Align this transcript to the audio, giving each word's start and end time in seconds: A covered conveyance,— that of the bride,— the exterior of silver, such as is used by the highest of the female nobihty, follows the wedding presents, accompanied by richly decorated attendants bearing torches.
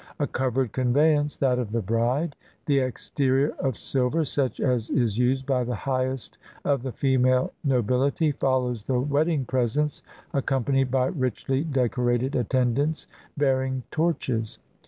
A 0.19 0.25
covered 0.25 0.71
conveyance,— 0.71 1.37
that 1.37 1.59
of 1.59 1.71
the 1.71 1.81
bride,— 1.83 2.35
the 2.65 2.79
exterior 2.79 3.53
of 3.59 3.77
silver, 3.77 4.25
such 4.25 4.59
as 4.59 4.89
is 4.89 5.19
used 5.19 5.45
by 5.45 5.63
the 5.63 5.75
highest 5.75 6.39
of 6.65 6.81
the 6.81 6.91
female 6.91 7.53
nobihty, 7.63 8.31
follows 8.33 8.81
the 8.85 8.99
wedding 8.99 9.45
presents, 9.45 10.01
accompanied 10.33 10.89
by 10.89 11.05
richly 11.05 11.63
decorated 11.63 12.35
attendants 12.35 13.05
bearing 13.37 13.83
torches. 13.91 14.57